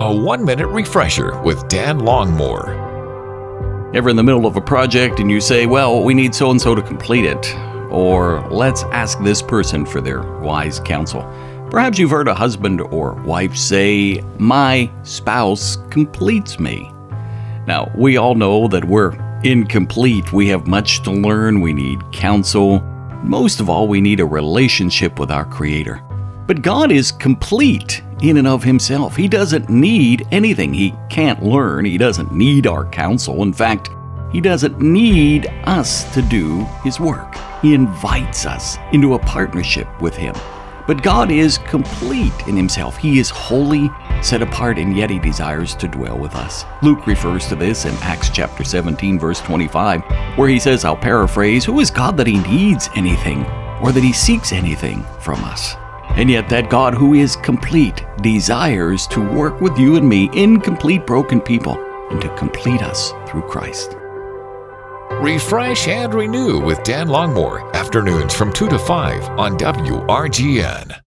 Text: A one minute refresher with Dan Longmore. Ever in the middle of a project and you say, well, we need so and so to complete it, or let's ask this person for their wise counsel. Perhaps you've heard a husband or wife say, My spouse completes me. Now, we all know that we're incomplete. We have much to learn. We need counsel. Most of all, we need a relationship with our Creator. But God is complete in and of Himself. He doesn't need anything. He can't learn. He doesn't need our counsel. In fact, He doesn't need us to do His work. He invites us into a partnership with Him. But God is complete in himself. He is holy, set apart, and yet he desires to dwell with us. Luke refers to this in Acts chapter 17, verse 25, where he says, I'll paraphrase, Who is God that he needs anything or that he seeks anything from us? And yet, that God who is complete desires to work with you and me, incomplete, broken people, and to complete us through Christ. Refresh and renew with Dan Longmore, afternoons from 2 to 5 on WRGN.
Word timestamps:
A 0.00 0.14
one 0.14 0.44
minute 0.44 0.68
refresher 0.68 1.36
with 1.42 1.66
Dan 1.66 1.98
Longmore. 1.98 3.96
Ever 3.96 4.10
in 4.10 4.14
the 4.14 4.22
middle 4.22 4.46
of 4.46 4.54
a 4.54 4.60
project 4.60 5.18
and 5.18 5.28
you 5.28 5.40
say, 5.40 5.66
well, 5.66 6.04
we 6.04 6.14
need 6.14 6.36
so 6.36 6.52
and 6.52 6.60
so 6.60 6.76
to 6.76 6.82
complete 6.82 7.24
it, 7.24 7.52
or 7.90 8.46
let's 8.48 8.84
ask 8.84 9.18
this 9.24 9.42
person 9.42 9.84
for 9.84 10.00
their 10.00 10.22
wise 10.38 10.78
counsel. 10.78 11.22
Perhaps 11.68 11.98
you've 11.98 12.12
heard 12.12 12.28
a 12.28 12.34
husband 12.34 12.80
or 12.80 13.14
wife 13.24 13.56
say, 13.56 14.22
My 14.38 14.88
spouse 15.02 15.78
completes 15.90 16.60
me. 16.60 16.92
Now, 17.66 17.90
we 17.96 18.18
all 18.18 18.36
know 18.36 18.68
that 18.68 18.84
we're 18.84 19.18
incomplete. 19.42 20.32
We 20.32 20.46
have 20.46 20.68
much 20.68 21.02
to 21.02 21.10
learn. 21.10 21.60
We 21.60 21.72
need 21.72 21.98
counsel. 22.12 22.78
Most 23.24 23.58
of 23.58 23.68
all, 23.68 23.88
we 23.88 24.00
need 24.00 24.20
a 24.20 24.26
relationship 24.26 25.18
with 25.18 25.32
our 25.32 25.44
Creator. 25.44 26.00
But 26.48 26.62
God 26.62 26.90
is 26.90 27.12
complete 27.12 28.02
in 28.22 28.38
and 28.38 28.48
of 28.48 28.64
Himself. 28.64 29.14
He 29.14 29.28
doesn't 29.28 29.68
need 29.68 30.26
anything. 30.32 30.72
He 30.72 30.94
can't 31.10 31.42
learn. 31.42 31.84
He 31.84 31.98
doesn't 31.98 32.32
need 32.32 32.66
our 32.66 32.86
counsel. 32.86 33.42
In 33.42 33.52
fact, 33.52 33.90
He 34.32 34.40
doesn't 34.40 34.80
need 34.80 35.46
us 35.64 36.10
to 36.14 36.22
do 36.22 36.64
His 36.82 36.98
work. 36.98 37.36
He 37.60 37.74
invites 37.74 38.46
us 38.46 38.78
into 38.94 39.12
a 39.12 39.18
partnership 39.18 39.86
with 40.00 40.16
Him. 40.16 40.34
But 40.86 41.02
God 41.02 41.30
is 41.30 41.58
complete 41.58 42.32
in 42.46 42.56
himself. 42.56 42.96
He 42.96 43.18
is 43.18 43.28
holy, 43.28 43.90
set 44.22 44.40
apart, 44.40 44.78
and 44.78 44.96
yet 44.96 45.10
he 45.10 45.18
desires 45.18 45.74
to 45.74 45.86
dwell 45.86 46.18
with 46.18 46.34
us. 46.34 46.64
Luke 46.82 47.06
refers 47.06 47.46
to 47.48 47.56
this 47.56 47.84
in 47.84 47.92
Acts 47.96 48.30
chapter 48.30 48.64
17, 48.64 49.18
verse 49.18 49.42
25, 49.42 50.02
where 50.38 50.48
he 50.48 50.58
says, 50.58 50.86
I'll 50.86 50.96
paraphrase, 50.96 51.66
Who 51.66 51.80
is 51.80 51.90
God 51.90 52.16
that 52.16 52.26
he 52.26 52.38
needs 52.38 52.88
anything 52.96 53.44
or 53.82 53.92
that 53.92 54.02
he 54.02 54.14
seeks 54.14 54.50
anything 54.50 55.04
from 55.20 55.44
us? 55.44 55.74
And 56.18 56.28
yet, 56.28 56.48
that 56.48 56.68
God 56.68 56.94
who 56.94 57.14
is 57.14 57.36
complete 57.36 58.04
desires 58.22 59.06
to 59.06 59.20
work 59.20 59.60
with 59.60 59.78
you 59.78 59.96
and 59.96 60.08
me, 60.08 60.28
incomplete, 60.32 61.06
broken 61.06 61.40
people, 61.40 61.78
and 62.10 62.20
to 62.20 62.34
complete 62.36 62.82
us 62.82 63.12
through 63.28 63.42
Christ. 63.42 63.96
Refresh 65.22 65.88
and 65.88 66.12
renew 66.12 66.60
with 66.60 66.82
Dan 66.82 67.06
Longmore, 67.08 67.72
afternoons 67.72 68.34
from 68.34 68.52
2 68.52 68.68
to 68.68 68.78
5 68.78 69.28
on 69.38 69.56
WRGN. 69.56 70.92